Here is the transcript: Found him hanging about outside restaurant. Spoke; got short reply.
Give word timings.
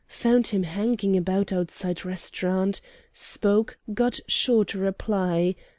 Found 0.07 0.47
him 0.47 0.63
hanging 0.63 1.15
about 1.15 1.53
outside 1.53 2.03
restaurant. 2.03 2.81
Spoke; 3.13 3.77
got 3.93 4.19
short 4.27 4.73
reply. 4.73 5.53